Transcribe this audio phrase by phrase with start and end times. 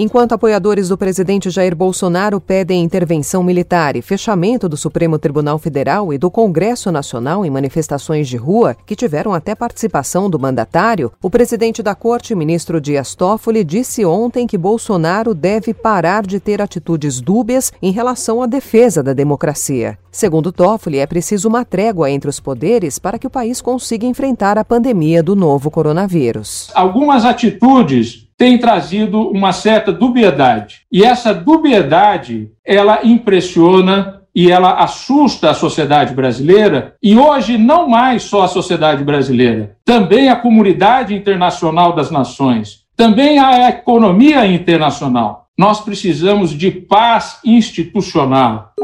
[0.00, 6.12] Enquanto apoiadores do presidente Jair Bolsonaro pedem intervenção militar e fechamento do Supremo Tribunal Federal
[6.12, 11.28] e do Congresso Nacional em manifestações de rua, que tiveram até participação do mandatário, o
[11.28, 17.20] presidente da Corte, ministro Dias Toffoli, disse ontem que Bolsonaro deve parar de ter atitudes
[17.20, 19.98] dúbias em relação à defesa da democracia.
[20.12, 24.58] Segundo Toffoli, é preciso uma trégua entre os poderes para que o país consiga enfrentar
[24.58, 26.70] a pandemia do novo coronavírus.
[26.72, 30.82] Algumas atitudes tem trazido uma certa dubiedade.
[30.90, 38.22] E essa dubiedade, ela impressiona e ela assusta a sociedade brasileira, e hoje não mais
[38.22, 45.48] só a sociedade brasileira, também a comunidade internacional das nações, também a economia internacional.
[45.58, 48.74] Nós precisamos de paz institucional.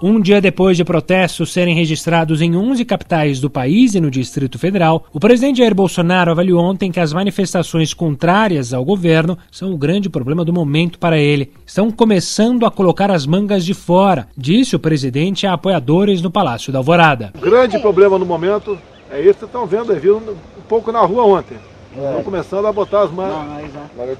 [0.00, 4.56] Um dia depois de protestos serem registrados em 11 capitais do país e no Distrito
[4.56, 9.76] Federal, o presidente Jair Bolsonaro avaliou ontem que as manifestações contrárias ao governo são o
[9.76, 11.52] grande problema do momento para ele.
[11.66, 16.72] Estão começando a colocar as mangas de fora, disse o presidente a apoiadores no Palácio
[16.72, 17.32] da Alvorada.
[17.36, 18.78] O grande problema no momento
[19.10, 21.56] é isso que estão vendo, é, viram um pouco na rua ontem.
[21.92, 23.48] Estão começando a botar as, man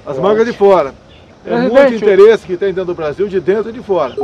[0.04, 0.92] as mangas de fora.
[1.46, 4.16] É muito interesse que tem dentro do Brasil, de dentro e de fora.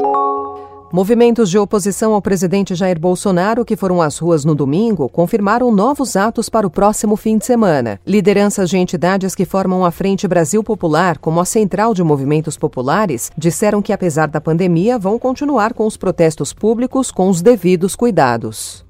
[0.95, 6.15] Movimentos de oposição ao presidente Jair Bolsonaro, que foram às ruas no domingo, confirmaram novos
[6.15, 7.99] atos para o próximo fim de semana.
[8.07, 13.33] Lideranças de entidades que formam a Frente Brasil Popular, como a Central de Movimentos Populares,
[13.37, 18.85] disseram que, apesar da pandemia, vão continuar com os protestos públicos com os devidos cuidados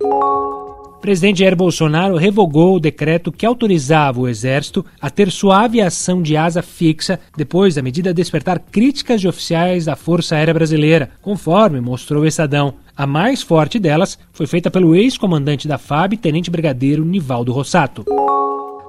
[1.04, 6.34] presidente Jair Bolsonaro revogou o decreto que autorizava o Exército a ter sua aviação de
[6.34, 12.22] asa fixa depois da medida despertar críticas de oficiais da Força Aérea Brasileira, conforme mostrou
[12.22, 12.76] o Estadão.
[12.96, 18.06] A mais forte delas foi feita pelo ex-comandante da FAB, Tenente Brigadeiro Nivaldo Rossato.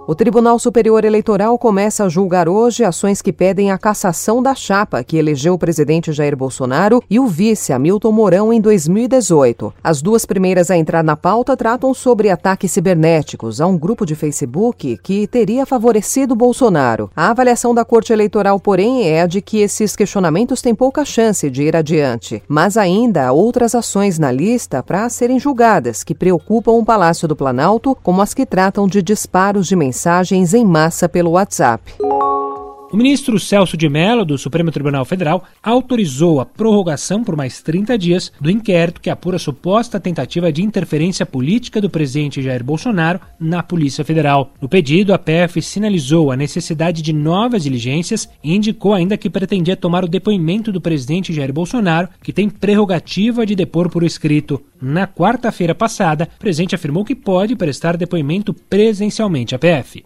[0.08, 5.04] O Tribunal Superior Eleitoral começa a julgar hoje ações que pedem a cassação da chapa
[5.04, 9.74] que elegeu o presidente Jair Bolsonaro e o vice Hamilton Mourão em 2018.
[9.84, 14.14] As duas primeiras a entrar na pauta tratam sobre ataques cibernéticos a um grupo de
[14.14, 17.10] Facebook que teria favorecido Bolsonaro.
[17.16, 21.50] A avaliação da Corte Eleitoral, porém, é a de que esses questionamentos têm pouca chance
[21.50, 22.44] de ir adiante.
[22.48, 27.36] Mas ainda há outras ações na lista para serem julgadas que preocupam o Palácio do
[27.36, 32.05] Planalto, como as que tratam de disparos de mensagens mensagens em massa pelo WhatsApp.
[32.92, 37.98] O ministro Celso de Mello, do Supremo Tribunal Federal, autorizou a prorrogação por mais 30
[37.98, 43.64] dias do inquérito que apura suposta tentativa de interferência política do presidente Jair Bolsonaro na
[43.64, 44.54] Polícia Federal.
[44.62, 49.76] No pedido, a PF sinalizou a necessidade de novas diligências e indicou ainda que pretendia
[49.76, 54.62] tomar o depoimento do presidente Jair Bolsonaro, que tem prerrogativa de depor por escrito.
[54.80, 60.06] Na quarta-feira passada, o presidente afirmou que pode prestar depoimento presencialmente à PF.